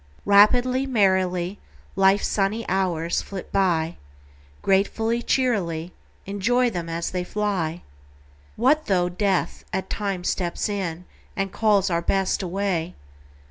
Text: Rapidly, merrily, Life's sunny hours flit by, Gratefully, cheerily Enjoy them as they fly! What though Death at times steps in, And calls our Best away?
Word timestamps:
Rapidly, 0.25 0.87
merrily, 0.87 1.59
Life's 1.95 2.25
sunny 2.25 2.67
hours 2.67 3.21
flit 3.21 3.51
by, 3.51 3.97
Gratefully, 4.63 5.21
cheerily 5.21 5.93
Enjoy 6.25 6.71
them 6.71 6.89
as 6.89 7.11
they 7.11 7.23
fly! 7.23 7.83
What 8.55 8.87
though 8.87 9.09
Death 9.09 9.63
at 9.71 9.91
times 9.91 10.27
steps 10.27 10.67
in, 10.67 11.05
And 11.35 11.51
calls 11.51 11.91
our 11.91 12.01
Best 12.01 12.41
away? 12.41 12.95